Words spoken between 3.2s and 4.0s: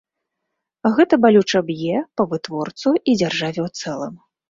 дзяржаве ў